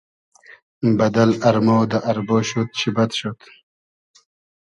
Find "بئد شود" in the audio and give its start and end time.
2.95-3.39